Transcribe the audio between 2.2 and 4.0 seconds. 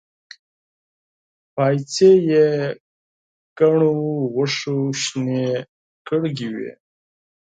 يې ګڼو